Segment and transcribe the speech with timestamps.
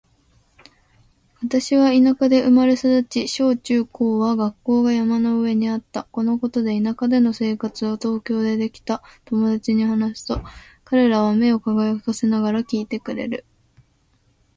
[1.43, 6.05] 私は田舎で生まれ育ち、小・中・高は学校が山の上にあった。
[6.11, 10.41] このことや田舎での生活を東京でできた友達に話すと、
[10.85, 13.45] 彼らは目を輝かせながら聞いてくれる。